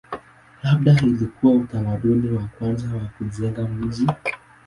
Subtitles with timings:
[0.63, 4.07] Labda ilikuwa utamaduni wa kwanza wa kujenga miji.